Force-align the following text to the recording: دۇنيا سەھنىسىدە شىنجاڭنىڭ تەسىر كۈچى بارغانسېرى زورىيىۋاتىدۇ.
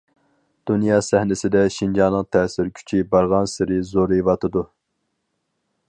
دۇنيا 0.69 0.95
سەھنىسىدە 1.07 1.61
شىنجاڭنىڭ 1.75 2.25
تەسىر 2.37 2.73
كۈچى 2.79 3.03
بارغانسېرى 3.13 3.79
زورىيىۋاتىدۇ. 3.91 4.65